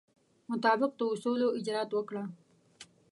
[0.49, 2.23] مطابق د اصولو اجرات وکړه.